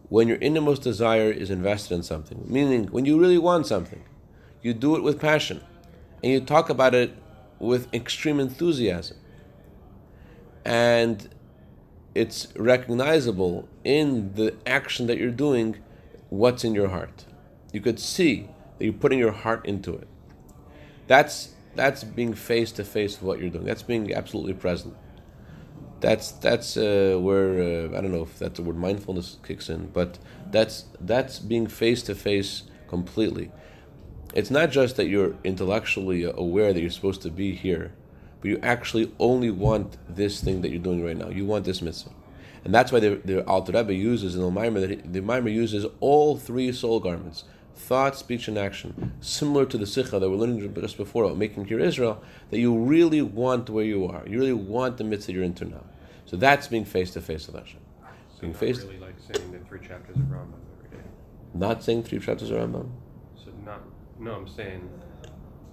When 0.09 0.29
your 0.29 0.37
innermost 0.39 0.83
desire 0.83 1.31
is 1.31 1.51
invested 1.51 1.95
in 1.95 2.03
something, 2.05 2.45
meaning 2.47 2.87
when 2.87 3.05
you 3.05 3.19
really 3.21 3.39
want 3.39 3.67
something, 3.67 4.05
you 4.63 4.73
do 4.73 4.95
it 4.95 5.03
with 5.03 5.21
passion, 5.21 5.61
and 6.23 6.33
you 6.33 6.41
talk 6.41 6.71
about 6.71 6.95
it 6.95 7.15
with 7.59 7.93
extreme 7.93 8.39
enthusiasm, 8.39 9.17
and 10.65 11.29
it's 12.15 12.49
recognizable 12.57 13.69
in 13.83 14.33
the 14.35 14.55
action 14.65 15.07
that 15.09 15.19
you're 15.19 15.31
doing 15.31 15.77
what's 16.29 16.65
in 16.65 16.75
your 16.75 16.89
heart. 16.89 17.25
You 17.73 17.81
could 17.81 17.99
see 17.99 18.49
that 18.79 18.85
you're 18.85 18.95
putting 18.95 19.19
your 19.19 19.33
heart 19.33 19.67
into 19.67 19.93
it. 19.95 20.07
That's 21.09 21.56
that's 21.77 22.05
being 22.05 22.35
face 22.35 22.73
to 22.73 22.85
face 22.85 23.13
with 23.15 23.23
what 23.23 23.41
you're 23.41 23.51
doing. 23.51 23.65
That's 23.65 23.83
being 23.83 24.13
absolutely 24.15 24.55
present. 24.55 24.95
That's 26.01 26.33
that's 26.33 26.77
uh, 26.77 27.19
where 27.21 27.61
uh, 27.61 27.97
I 27.97 28.01
don't 28.01 28.13
know 28.13 28.23
if 28.23 28.39
that's 28.39 28.57
the 28.57 28.63
word 28.63 28.77
mindfulness 28.77 29.39
kicks 29.43 29.69
in, 29.69 29.87
but 29.89 30.19
that's 30.51 30.85
that's 31.01 31.39
being 31.39 31.67
face 31.67 32.03
to 32.03 32.15
face 32.15 32.65
completely. 32.89 33.51
It's 34.35 34.51
not 34.51 34.71
just 34.71 34.97
that 34.97 35.07
you're 35.07 35.35
intellectually 35.45 36.25
aware 36.25 36.73
that 36.73 36.81
you're 36.81 36.91
supposed 36.91 37.23
to 37.23 37.31
be 37.31 37.55
here, 37.55 37.95
but 38.41 38.51
you 38.51 38.59
actually 38.63 39.13
only 39.19 39.51
want 39.51 39.97
this 40.09 40.43
thing 40.43 40.61
that 40.61 40.71
you're 40.71 40.79
doing 40.79 41.03
right 41.03 41.17
now. 41.17 41.31
You 41.31 41.47
want 41.47 41.65
this 41.65 41.81
mitzvah. 41.81 42.11
And 42.65 42.75
that's 42.75 42.91
why 42.91 43.01
the, 43.01 43.21
the 43.25 43.45
Alter 43.47 43.73
Rebbe 43.73 43.95
uses 43.95 44.35
in 44.35 44.43
the 44.43 44.51
Maimer 44.51 44.81
that 44.81 44.91
he, 44.91 44.97
the 44.97 45.21
Maimer 45.21 45.53
uses 45.53 45.87
all 46.01 46.37
three 46.37 46.73
soul 46.73 47.01
garments 47.01 47.45
thought, 47.77 48.17
speech, 48.17 48.49
and 48.49 48.59
action, 48.59 49.13
similar 49.21 49.67
to 49.67 49.79
the 49.79 49.87
Sikha 49.87 50.19
that 50.19 50.29
we're 50.31 50.37
learning 50.37 50.75
just 50.81 50.97
before 50.97 51.25
about 51.25 51.37
making 51.37 51.67
Kir 51.67 51.79
Israel, 51.79 52.23
that 52.51 52.59
you 52.59 52.77
really 52.77 53.23
want 53.23 53.71
where 53.71 53.85
you 53.85 54.07
are. 54.07 54.27
You 54.27 54.39
really 54.39 54.53
want 54.53 54.97
the 54.97 55.05
mitzvah 55.05 55.33
you're 55.33 55.45
into 55.45 55.67
now. 55.67 55.85
So 56.25 56.37
that's 56.37 56.67
being 56.67 56.85
face 56.85 57.13
to 57.13 57.21
face 57.21 57.47
with 57.47 57.57
Hashem. 57.57 57.81
So 58.35 58.41
being 58.41 58.53
not 58.53 58.61
face 58.61 58.83
really 58.83 58.99
like 58.99 59.15
saying 59.19 59.53
the 59.53 59.59
three 59.61 59.81
chapters 59.81 60.17
of 60.17 60.23
Rambam 60.23 60.55
every 60.85 60.99
day. 60.99 61.05
not 61.55 61.83
saying 61.83 62.03
three 62.03 62.19
chapters 62.19 62.51
of 62.51 62.59
Rambam. 62.59 62.91
So 63.37 63.51
not 63.65 63.83
no, 64.19 64.33
I'm 64.35 64.49
saying 64.49 64.89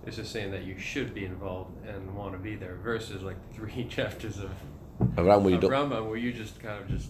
it's 0.05 0.17
just 0.17 0.31
saying 0.31 0.51
that 0.51 0.63
you 0.63 0.77
should 0.77 1.13
be 1.13 1.25
involved 1.25 1.85
and 1.87 2.13
want 2.15 2.33
to 2.33 2.39
be 2.39 2.55
there 2.55 2.75
versus 2.83 3.23
like 3.23 3.37
three 3.53 3.85
chapters 3.89 4.37
of, 4.37 4.51
where 5.15 5.49
you 5.49 5.55
of 5.55 5.61
don't. 5.61 5.71
Rambam 5.71 6.07
where 6.07 6.17
you 6.17 6.33
just 6.33 6.59
kind 6.59 6.81
of 6.81 6.89
just 6.89 7.09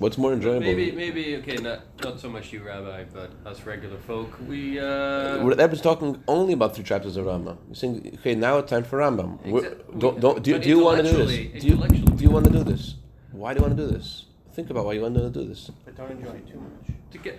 What's 0.00 0.16
more 0.16 0.32
enjoyable? 0.32 0.60
maybe 0.62 0.92
maybe 0.92 1.36
okay 1.40 1.56
not 1.56 1.80
not 2.02 2.18
so 2.18 2.28
much 2.30 2.46
you 2.54 2.60
rabbi 2.62 3.04
but 3.16 3.30
us 3.44 3.58
regular 3.66 3.98
folk 3.98 4.30
we 4.48 4.80
uh, 4.80 5.44
Well, 5.44 5.54
That 5.54 5.70
was 5.70 5.82
talking 5.82 6.10
only 6.26 6.54
about 6.54 6.74
three 6.74 6.84
chapters 6.84 7.16
of 7.18 7.26
Rambam. 7.26 7.58
You're 7.68 7.74
saying, 7.82 7.94
okay, 8.20 8.34
now 8.34 8.56
it's 8.60 8.70
time 8.70 8.84
for 8.84 8.96
Rambam. 9.00 9.30
We're- 9.44 9.68
Exa- 9.68 9.98
don't, 10.02 10.18
don't, 10.24 10.42
do, 10.42 10.50
you- 10.52 10.58
do 10.58 10.68
you 10.70 10.78
want 10.86 11.04
to 11.04 11.12
do 11.12 11.18
this? 11.26 11.62
Do 11.62 11.68
you, 11.68 11.76
do 12.16 12.24
you 12.24 12.30
want 12.30 12.46
to 12.46 12.50
do 12.58 12.64
this? 12.64 12.94
Why 13.32 13.52
do 13.52 13.58
you 13.60 13.66
want 13.66 13.76
to 13.76 13.82
do 13.86 13.90
this? 13.96 14.24
Think 14.56 14.70
about 14.70 14.86
why 14.86 14.94
you 14.94 15.02
want 15.02 15.14
to 15.16 15.28
do 15.28 15.44
this. 15.46 15.70
But 15.84 15.94
don't 15.98 16.10
enjoy 16.12 16.30
it 16.40 16.46
too 16.50 16.60
much. 16.66 16.96
to 17.12 17.18
get 17.18 17.38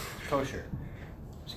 Kosher. 0.28 0.64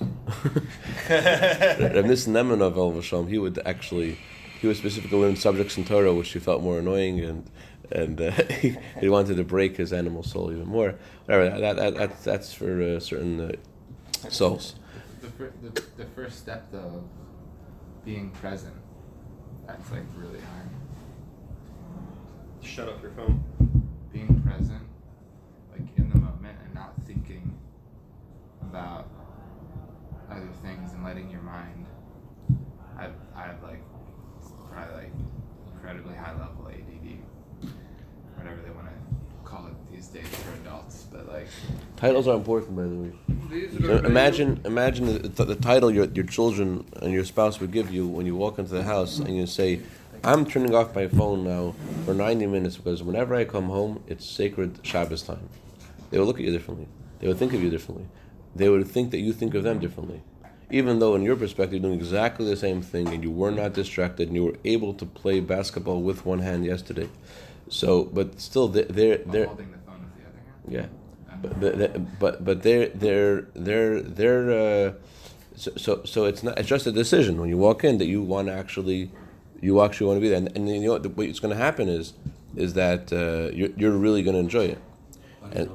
Rav 1.10 2.04
Nissen 2.06 2.32
Nemanov, 2.32 2.76
El 3.12 3.24
he 3.26 3.38
would 3.38 3.58
actually, 3.66 4.18
he 4.60 4.66
would 4.66 4.76
specifically 4.76 5.18
learn 5.18 5.36
subjects 5.36 5.76
in 5.76 5.84
Torah 5.84 6.14
which 6.14 6.30
he 6.32 6.38
felt 6.38 6.62
more 6.62 6.78
annoying 6.78 7.20
and 7.20 7.48
and 7.90 8.20
uh, 8.20 8.30
he, 8.60 8.76
he 9.00 9.08
wanted 9.08 9.36
to 9.36 9.44
break 9.44 9.76
his 9.76 9.92
animal 9.92 10.22
soul 10.22 10.50
even 10.52 10.66
more. 10.66 10.94
Whatever, 11.26 11.58
that, 11.60 11.76
that, 11.76 11.94
that, 11.94 12.24
that's 12.24 12.52
for 12.52 12.82
uh, 12.82 13.00
certain 13.00 13.40
uh, 13.40 14.28
souls. 14.28 14.74
The, 15.20 15.28
fir- 15.28 15.52
the, 15.62 15.82
the 15.96 16.04
first 16.14 16.38
step 16.38 16.66
though, 16.70 16.78
of 16.78 17.04
being 18.04 18.30
present, 18.30 18.74
that's 19.66 19.90
like 19.90 20.02
really 20.16 20.40
hard. 20.40 20.68
shut 22.62 22.88
off 22.88 23.02
your 23.02 23.10
phone 23.12 23.42
Being 24.12 24.40
present, 24.42 24.82
like 25.72 25.86
in 25.96 26.08
the 26.10 26.18
moment 26.18 26.58
and 26.64 26.74
not 26.74 26.94
thinking 27.06 27.56
about 28.62 29.08
other 30.30 30.48
things 30.62 30.92
and 30.92 31.04
letting 31.04 31.30
your 31.30 31.42
mind. 31.42 31.86
I've, 32.98 33.12
I've 33.34 33.62
like 33.62 33.82
probably 34.72 34.94
like 34.94 35.12
incredibly 35.72 36.14
high 36.14 36.32
level 36.32 36.68
ADD, 36.68 37.70
whatever 38.36 38.60
they 38.62 38.70
want 38.70 38.86
to 38.88 39.48
call 39.48 39.66
it 39.66 39.85
these 39.96 40.08
days 40.08 40.28
for 40.28 40.52
adults, 40.60 41.06
but 41.10 41.26
like 41.26 41.46
Titles 41.96 42.28
are 42.28 42.36
important, 42.36 42.76
by 42.76 42.82
the 42.82 42.94
way. 42.94 43.88
Uh, 43.88 44.02
imagine, 44.02 44.60
imagine 44.66 45.06
the, 45.06 45.28
the, 45.28 45.44
the 45.46 45.54
title 45.54 45.90
your, 45.90 46.04
your 46.06 46.26
children 46.26 46.84
and 47.00 47.12
your 47.12 47.24
spouse 47.24 47.58
would 47.60 47.72
give 47.72 47.90
you 47.90 48.06
when 48.06 48.26
you 48.26 48.36
walk 48.36 48.58
into 48.58 48.74
the 48.74 48.82
house 48.82 49.18
and 49.18 49.34
you 49.34 49.46
say, 49.46 49.80
"I'm 50.22 50.44
turning 50.44 50.74
off 50.74 50.94
my 50.94 51.08
phone 51.08 51.44
now 51.44 51.74
for 52.04 52.12
90 52.12 52.46
minutes 52.46 52.76
because 52.76 53.02
whenever 53.02 53.34
I 53.34 53.44
come 53.44 53.66
home, 53.66 54.02
it's 54.06 54.26
sacred 54.26 54.80
Shabbos 54.82 55.22
time." 55.22 55.48
They 56.10 56.18
would 56.18 56.26
look 56.26 56.38
at 56.38 56.44
you 56.44 56.52
differently. 56.52 56.88
They 57.20 57.28
would 57.28 57.38
think 57.38 57.54
of 57.54 57.62
you 57.62 57.70
differently. 57.70 58.06
They 58.54 58.68
would 58.68 58.86
think 58.86 59.10
that 59.12 59.18
you 59.18 59.32
think 59.32 59.54
of 59.54 59.62
them 59.62 59.78
differently, 59.78 60.22
even 60.70 60.98
though 60.98 61.14
in 61.14 61.22
your 61.22 61.36
perspective 61.36 61.74
you're 61.80 61.88
doing 61.88 61.98
exactly 61.98 62.44
the 62.44 62.56
same 62.56 62.82
thing 62.82 63.08
and 63.08 63.24
you 63.24 63.30
were 63.30 63.50
not 63.50 63.72
distracted 63.72 64.28
and 64.28 64.36
you 64.36 64.44
were 64.44 64.58
able 64.64 64.92
to 64.94 65.06
play 65.06 65.40
basketball 65.40 66.02
with 66.02 66.26
one 66.26 66.40
hand 66.40 66.66
yesterday. 66.66 67.08
So, 67.68 68.04
but 68.04 68.40
still, 68.40 68.68
they're 68.68 68.84
they're, 68.84 69.18
they're 69.18 69.48
yeah. 70.68 70.86
But 71.42 71.60
but 71.60 72.18
but, 72.18 72.44
but 72.44 72.62
they're 72.62 72.88
they're 72.88 73.42
they're 73.54 74.00
they're 74.00 74.50
uh, 74.50 74.92
so, 75.56 75.72
so 75.76 76.04
so 76.04 76.24
it's 76.24 76.42
not 76.42 76.58
it's 76.58 76.68
just 76.68 76.86
a 76.86 76.92
decision 76.92 77.40
when 77.40 77.48
you 77.48 77.58
walk 77.58 77.84
in 77.84 77.98
that 77.98 78.06
you 78.06 78.22
want 78.22 78.48
to 78.48 78.54
actually 78.54 79.10
you 79.60 79.82
actually 79.82 80.06
want 80.06 80.18
to 80.18 80.20
be 80.20 80.28
there. 80.28 80.38
And, 80.38 80.54
and 80.56 80.68
you 80.68 80.80
know 80.80 80.92
what 80.92 81.06
what's 81.16 81.40
going 81.40 81.56
to 81.56 81.62
happen 81.62 81.88
is 81.88 82.14
is 82.54 82.74
that 82.74 83.12
uh, 83.12 83.54
you're, 83.54 83.70
you're 83.76 83.96
really 83.96 84.22
going 84.22 84.34
to 84.34 84.40
enjoy 84.40 84.64
it. 84.64 84.78
And 85.52 85.70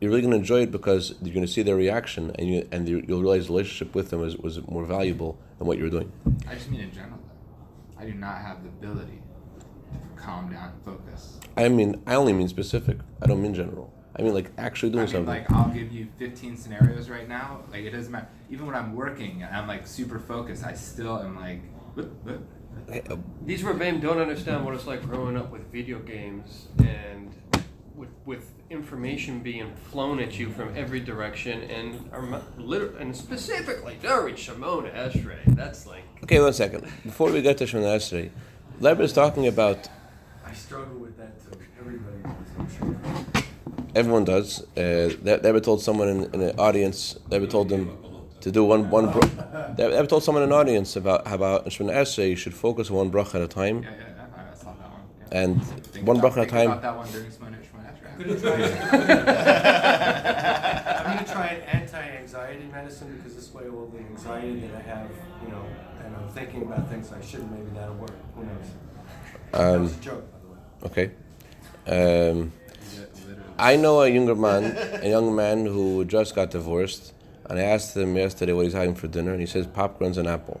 you're 0.00 0.10
really 0.10 0.20
going 0.20 0.32
to 0.32 0.38
enjoy 0.38 0.62
it 0.62 0.70
because 0.70 1.14
you're 1.22 1.34
going 1.34 1.46
to 1.46 1.50
see 1.50 1.62
their 1.62 1.76
reaction 1.76 2.30
and 2.38 2.48
you 2.48 2.68
and 2.70 2.88
you, 2.88 3.02
you'll 3.06 3.20
realize 3.20 3.46
the 3.46 3.52
relationship 3.52 3.94
with 3.94 4.10
them 4.10 4.22
is, 4.22 4.36
was 4.36 4.66
more 4.68 4.84
valuable 4.84 5.38
than 5.58 5.66
what 5.66 5.78
you 5.78 5.84
were 5.84 5.90
doing. 5.90 6.12
I 6.48 6.54
just 6.54 6.70
mean 6.70 6.80
in 6.80 6.92
general 6.92 7.18
though. 7.26 8.02
I 8.02 8.04
do 8.04 8.14
not 8.14 8.38
have 8.38 8.62
the 8.62 8.68
ability 8.68 9.22
to 9.60 10.22
calm 10.22 10.52
down 10.52 10.70
and 10.70 10.84
focus. 10.84 11.38
I 11.56 11.68
mean 11.68 12.02
I 12.06 12.14
only 12.14 12.34
mean 12.34 12.48
specific. 12.48 12.98
I 13.22 13.26
don't 13.26 13.42
mean 13.42 13.54
general 13.54 13.92
I 14.18 14.22
mean 14.22 14.32
like 14.34 14.50
actually 14.56 14.90
doing 14.90 15.04
I 15.04 15.06
doing 15.12 15.26
mean, 15.26 15.26
something 15.26 15.58
like 15.58 15.66
I'll 15.66 15.72
give 15.74 15.92
you 15.92 16.08
15 16.18 16.56
scenarios 16.56 17.08
right 17.10 17.28
now. 17.28 17.60
Like 17.70 17.84
it 17.84 17.90
doesn't 17.90 18.10
matter. 18.10 18.28
Even 18.50 18.66
when 18.66 18.74
I'm 18.74 18.94
working 18.94 19.42
and 19.42 19.54
I'm 19.54 19.68
like 19.68 19.86
super 19.86 20.18
focused, 20.18 20.64
I 20.64 20.72
still 20.74 21.18
am 21.18 21.36
like. 21.36 21.60
"What- 21.94 22.10
what?" 22.24 22.40
Hey, 22.88 23.02
uh, 23.10 23.16
These 23.44 23.62
Rebbeim 23.62 24.00
don't 24.00 24.18
understand 24.18 24.64
what 24.64 24.74
it's 24.74 24.86
like 24.86 25.02
growing 25.02 25.36
up 25.36 25.50
with 25.50 25.70
video 25.72 25.98
games 25.98 26.68
and 26.78 27.34
with, 27.94 28.10
with 28.26 28.52
information 28.68 29.40
being 29.40 29.74
flown 29.90 30.20
at 30.20 30.38
you 30.38 30.50
from 30.50 30.76
every 30.76 31.00
direction 31.00 31.62
and 31.62 32.08
are 32.12 32.42
liter- 32.58 32.94
and 32.98 33.16
specifically 33.16 33.96
during 34.02 34.34
Shemona 34.34 34.94
Esrei. 34.94 35.42
That's 35.56 35.86
like 35.86 36.04
okay 36.24 36.38
one 36.40 36.52
second 36.52 36.82
before 37.02 37.30
we 37.32 37.40
get 37.42 37.56
to 37.58 37.64
Shemona 37.64 37.96
Esrei 37.96 38.30
Leber 38.80 39.00
is 39.00 39.12
talking 39.14 39.46
about 39.46 39.88
I 40.44 40.52
struggle 40.52 40.98
with 40.98 41.16
that 41.16 41.32
too. 41.42 41.58
Everybody 41.80 42.22
does, 42.22 42.58
I'm 42.58 42.68
sure. 43.34 43.42
Everyone 43.96 44.24
does. 44.24 44.60
Uh, 44.76 45.08
they, 45.22 45.36
they 45.38 45.48
ever 45.48 45.60
told 45.60 45.80
someone 45.82 46.08
in, 46.08 46.24
in 46.34 46.40
an 46.42 46.58
audience, 46.58 47.16
they 47.28 47.36
ever 47.36 47.46
told 47.46 47.70
them 47.70 47.96
to 48.42 48.52
do 48.52 48.62
one 48.64 48.90
one. 48.90 49.10
Bro- 49.10 49.22
they 49.76 49.84
ever 49.90 50.06
told 50.06 50.22
someone 50.22 50.42
in 50.44 50.50
an 50.50 50.54
audience 50.54 50.96
about 50.96 51.26
how 51.26 51.34
about 51.36 51.64
in 51.64 51.70
Shemona 51.70 51.94
Esrei 52.02 52.28
you 52.30 52.36
should 52.36 52.52
focus 52.54 52.90
on 52.90 52.96
one 52.96 53.10
bracha 53.10 53.36
at 53.36 53.40
a 53.42 53.48
time, 53.48 53.82
Yeah, 53.82 53.90
yeah, 53.90 54.04
yeah, 54.18 54.52
I 54.52 54.54
saw 54.54 54.72
that 54.74 54.90
one. 54.92 55.02
Yeah. 55.32 55.40
and 55.40 55.64
Think 55.64 56.06
one 56.06 56.18
about, 56.18 56.32
bracha 56.34 56.42
at 56.42 56.48
a 56.48 56.50
think 56.50 56.66
about 56.66 56.82
time. 56.82 56.82
that 56.82 56.96
one 56.98 57.08
during 57.10 57.30
Shmona 57.30 57.58
Shmona 57.66 57.88
I'm 58.18 58.22
Esrei. 58.22 58.26
gonna 58.26 58.40
try. 59.16 59.56
I'm 60.98 61.16
gonna 61.16 61.32
try 61.32 61.46
an 61.56 61.62
anti-anxiety 61.80 62.66
medicine 62.70 63.08
because 63.16 63.34
this 63.34 63.48
way, 63.54 63.64
all 63.68 63.86
the 63.86 63.98
anxiety 63.98 64.60
that 64.60 64.74
I 64.76 64.82
have, 64.92 65.08
you 65.42 65.48
know, 65.48 65.64
and 66.04 66.14
I'm 66.16 66.28
thinking 66.28 66.62
about 66.62 66.88
things 66.90 67.10
I 67.12 67.20
shouldn't. 67.24 67.50
Maybe 67.50 67.70
that'll 67.74 67.94
work. 67.96 68.10
Who 68.34 68.44
knows? 68.44 68.68
that 69.52 69.60
Um, 69.74 69.82
was 69.82 69.96
a 69.96 70.00
joke, 70.00 70.24
by 70.32 70.38
the 70.42 70.48
way. 70.52 70.60
okay. 70.90 71.06
Um, 71.88 71.94
Yeah, 71.94 71.94
literally. 71.94 72.50
I 73.58 73.76
know 73.76 74.02
a 74.02 74.08
younger 74.08 74.34
man, 74.34 74.76
a 75.02 75.08
young 75.08 75.34
man 75.34 75.66
who 75.66 76.04
just 76.04 76.34
got 76.34 76.50
divorced, 76.50 77.12
and 77.48 77.58
I 77.58 77.62
asked 77.62 77.96
him 77.96 78.16
yesterday 78.16 78.52
what 78.52 78.64
he's 78.64 78.74
having 78.74 78.94
for 78.94 79.06
dinner, 79.08 79.32
and 79.32 79.40
he 79.40 79.46
says 79.46 79.66
popcorn's 79.66 80.18
an 80.18 80.26
apple, 80.26 80.60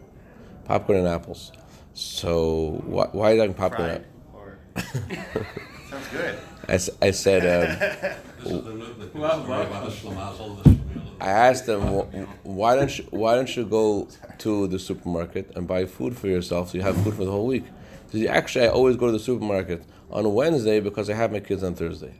popcorn 0.64 0.98
and 0.98 1.08
apples. 1.08 1.52
So 1.94 2.82
why, 2.86 3.08
why 3.12 3.30
are 3.30 3.34
you 3.34 3.40
having 3.40 3.54
popcorn? 3.54 4.04
fried 4.04 4.04
or 4.34 4.58
Sounds 5.90 6.08
good. 6.08 6.38
I, 6.68 6.72
s- 6.74 6.90
I 7.02 7.10
said. 7.10 7.42
Um, 7.42 8.16
This 8.46 8.52
is 8.54 8.62
the 8.64 8.70
look 8.70 8.98
that 9.00 9.14
Well, 9.14 9.40
worry 9.40 9.48
well. 9.48 9.62
about 9.66 9.84
the 9.86 9.90
Schlamazel, 9.90 10.62
the 10.62 10.70
Shmuel. 10.70 10.76
I 11.20 11.30
asked 11.30 11.66
them, 11.66 11.80
"Wh- 11.82 12.46
why 12.46 12.76
don't 12.76 12.96
you 12.96 13.04
why 13.10 13.34
don't 13.34 13.56
you 13.56 13.64
go 13.64 14.06
to 14.38 14.68
the 14.68 14.78
supermarket 14.78 15.50
and 15.56 15.66
buy 15.66 15.84
food 15.86 16.16
for 16.16 16.28
yourself 16.28 16.70
so 16.70 16.78
you 16.78 16.82
have 16.82 16.96
food 17.02 17.14
for 17.14 17.24
the 17.24 17.30
whole 17.32 17.46
week? 17.46 17.64
He 18.12 18.20
said, 18.24 18.28
actually, 18.36 18.66
I 18.66 18.68
always 18.68 18.94
go 18.96 19.06
to 19.06 19.12
the 19.12 19.18
supermarket 19.18 19.82
on 20.12 20.32
Wednesday 20.32 20.78
because 20.78 21.10
I 21.10 21.14
have 21.14 21.32
my 21.32 21.40
kids 21.40 21.64
on 21.64 21.74
Thursday. 21.74 22.14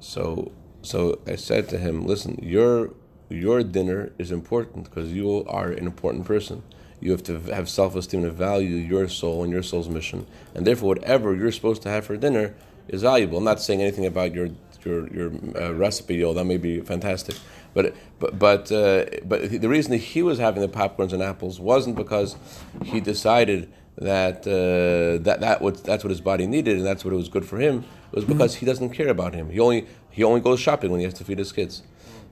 So 0.00 0.52
so 0.82 1.20
I 1.26 1.36
said 1.36 1.68
to 1.70 1.78
him, 1.78 2.06
listen, 2.06 2.38
your 2.42 2.90
your 3.28 3.62
dinner 3.62 4.12
is 4.18 4.32
important 4.32 4.84
because 4.84 5.12
you 5.12 5.44
are 5.46 5.70
an 5.70 5.86
important 5.86 6.24
person. 6.26 6.62
You 7.00 7.12
have 7.12 7.22
to 7.24 7.38
have 7.52 7.68
self 7.68 7.94
esteem 7.94 8.24
and 8.24 8.32
value 8.32 8.76
your 8.76 9.08
soul 9.08 9.42
and 9.44 9.52
your 9.52 9.62
soul's 9.62 9.88
mission, 9.88 10.26
and 10.54 10.66
therefore, 10.66 10.88
whatever 10.88 11.34
you're 11.34 11.52
supposed 11.52 11.82
to 11.82 11.88
have 11.88 12.04
for 12.04 12.16
dinner 12.16 12.54
is 12.88 13.02
valuable. 13.02 13.38
I'm 13.38 13.44
not 13.44 13.60
saying 13.60 13.80
anything 13.80 14.06
about 14.06 14.34
your 14.34 14.50
your 14.84 15.08
your 15.08 15.32
uh, 15.58 15.72
recipe. 15.74 16.22
Oh, 16.24 16.34
that 16.34 16.44
may 16.44 16.56
be 16.56 16.80
fantastic, 16.80 17.36
but 17.72 17.94
but 18.18 18.38
but 18.38 18.72
uh, 18.72 19.06
but 19.24 19.50
the 19.50 19.68
reason 19.68 19.92
that 19.92 19.98
he 19.98 20.22
was 20.22 20.38
having 20.38 20.60
the 20.60 20.68
popcorns 20.68 21.12
and 21.12 21.22
apples 21.22 21.60
wasn't 21.60 21.96
because 21.96 22.36
he 22.84 23.00
decided 23.00 23.72
that 23.96 24.46
uh, 24.46 25.22
that 25.22 25.40
that 25.40 25.60
was 25.60 25.82
that's 25.82 26.04
what 26.04 26.10
his 26.10 26.20
body 26.20 26.46
needed 26.46 26.78
and 26.78 26.86
that's 26.86 27.04
what 27.04 27.12
it 27.12 27.16
was 27.16 27.28
good 27.28 27.44
for 27.44 27.58
him. 27.58 27.84
It 28.12 28.16
was 28.16 28.24
because 28.24 28.56
he 28.56 28.66
doesn't 28.66 28.90
care 28.90 29.08
about 29.08 29.34
him. 29.34 29.50
He 29.50 29.60
only 29.60 29.86
he 30.10 30.24
only 30.24 30.40
goes 30.40 30.60
shopping 30.60 30.90
when 30.90 31.00
he 31.00 31.04
has 31.04 31.14
to 31.14 31.24
feed 31.24 31.38
his 31.38 31.52
kids. 31.52 31.82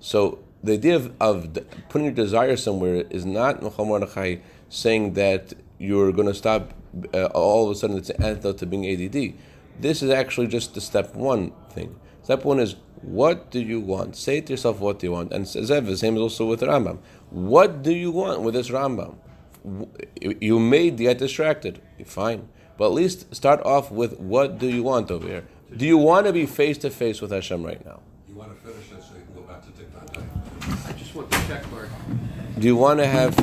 So 0.01 0.39
the 0.63 0.75
idea 0.75 0.97
of, 0.97 1.13
of 1.21 1.53
d- 1.53 1.63
putting 1.89 2.07
your 2.07 2.15
desire 2.15 2.57
somewhere 2.57 3.05
is 3.11 3.25
not 3.25 3.63
Muhammad 3.63 4.41
saying 4.69 5.15
that 5.15 5.55
you're 5.79 6.13
going 6.13 6.29
to 6.29 6.35
stop 6.35 6.75
uh, 7.15 7.27
all 7.27 7.67
of 7.67 7.71
a 7.71 7.75
sudden 7.75 7.97
it's 7.97 8.11
an 8.11 8.23
antidote 8.23 8.59
to 8.59 8.67
being 8.67 8.87
ADD. 8.87 9.35
This 9.81 10.03
is 10.03 10.11
actually 10.11 10.49
just 10.49 10.75
the 10.75 10.81
step 10.81 11.15
one 11.15 11.53
thing. 11.71 11.99
Step 12.23 12.45
one 12.45 12.59
is 12.59 12.77
what 13.03 13.51
do 13.51 13.61
you 13.61 13.81
want? 13.81 14.17
Say 14.17 14.41
to 14.41 14.53
yourself 14.53 14.81
what 14.81 14.99
do 14.99 15.07
you 15.07 15.13
want. 15.13 15.33
And 15.33 15.45
Zev, 15.45 15.87
the 15.87 15.97
same 15.97 16.17
is 16.17 16.21
also 16.21 16.47
with 16.47 16.61
Rambam. 16.61 16.99
What 17.31 17.83
do 17.83 17.93
you 17.93 18.11
want 18.11 18.43
with 18.43 18.55
this 18.55 18.71
Rambam? 18.71 19.17
W- 19.65 19.89
you 20.41 20.59
may 20.59 20.91
get 20.91 21.19
distracted. 21.19 21.81
Fine, 22.05 22.49
but 22.77 22.87
at 22.87 22.93
least 22.93 23.35
start 23.35 23.61
off 23.65 23.91
with 23.91 24.19
what 24.19 24.59
do 24.59 24.69
you 24.69 24.83
want 24.83 25.11
over 25.11 25.27
here. 25.27 25.45
Do 25.77 25.87
you 25.87 25.99
want 25.99 26.27
to 26.27 26.33
be 26.33 26.47
face 26.47 26.79
to 26.79 26.91
face 26.91 27.21
with 27.21 27.31
Hashem 27.31 27.63
right 27.63 27.85
now? 27.85 28.01
You 28.29 28.35
want 28.35 28.51
to 28.55 28.67
finish 28.67 28.91
it 28.91 29.03
so 29.03 29.15
you 29.15 29.25
can 29.25 29.35
go 29.35 29.43
back 29.43 29.63
to 29.63 29.71
Tikvan 29.71 30.89
I 30.89 30.93
just 30.93 31.15
want 31.15 31.31
the 31.31 31.37
check 31.47 31.71
mark. 31.71 31.89
Do 32.59 32.67
you 32.67 32.77
want 32.77 33.01
to 33.01 33.07
have? 33.07 33.35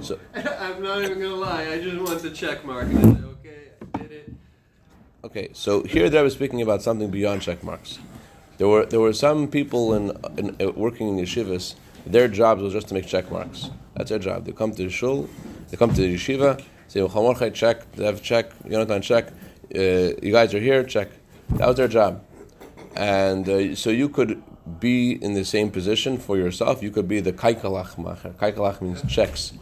So 0.00 0.18
I'm 0.34 0.82
not 0.82 1.02
even 1.02 1.20
gonna 1.20 1.34
lie. 1.34 1.66
I 1.66 1.80
just 1.80 1.98
want 1.98 2.22
the 2.22 2.30
check 2.30 2.64
mark. 2.64 2.84
And 2.84 2.98
I 2.98 3.02
say, 3.02 3.26
okay, 3.26 3.58
I 3.94 3.98
did 3.98 4.12
it. 4.12 4.34
Okay, 5.24 5.48
so 5.52 5.82
here 5.82 6.08
they 6.08 6.22
were 6.22 6.30
speaking 6.30 6.62
about 6.62 6.82
something 6.82 7.10
beyond 7.10 7.42
check 7.42 7.62
marks. 7.62 7.98
There 8.58 8.68
were 8.68 8.86
there 8.86 9.00
were 9.00 9.12
some 9.12 9.48
people 9.48 9.94
in, 9.94 10.12
in 10.38 10.56
uh, 10.60 10.70
working 10.72 11.08
in 11.08 11.24
yeshivas. 11.24 11.74
Their 12.06 12.28
jobs 12.28 12.62
was 12.62 12.72
just 12.72 12.88
to 12.88 12.94
make 12.94 13.06
check 13.06 13.30
marks. 13.30 13.70
That's 14.00 14.08
their 14.08 14.18
job. 14.18 14.46
They 14.46 14.52
come 14.52 14.72
to 14.72 14.84
the 14.84 14.88
shul, 14.88 15.28
they 15.68 15.76
come 15.76 15.92
to 15.92 16.00
the 16.00 16.14
yeshiva, 16.14 16.64
say 16.88 17.00
"Chamorchai 17.00 17.52
check, 17.52 17.94
have 17.96 18.22
check, 18.22 18.50
Yonatan 18.64 19.02
check. 19.02 19.26
Uh, 19.74 20.16
you 20.22 20.32
guys 20.32 20.54
are 20.54 20.58
here, 20.58 20.82
check. 20.84 21.08
That 21.50 21.68
was 21.68 21.76
their 21.76 21.86
job, 21.86 22.24
and 22.96 23.46
uh, 23.46 23.74
so 23.74 23.90
you 23.90 24.08
could 24.08 24.42
be 24.80 25.22
in 25.22 25.34
the 25.34 25.44
same 25.44 25.70
position 25.70 26.16
for 26.16 26.38
yourself. 26.38 26.82
You 26.82 26.90
could 26.90 27.08
be 27.08 27.20
the 27.20 27.34
kaikalach 27.34 27.96
macher. 27.96 28.32
Kaikalach 28.36 28.80
means 28.80 29.02
checks. 29.06 29.52